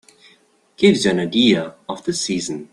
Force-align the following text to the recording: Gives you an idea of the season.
Gives 0.77 1.05
you 1.05 1.11
an 1.11 1.19
idea 1.19 1.75
of 1.87 2.03
the 2.05 2.13
season. 2.13 2.69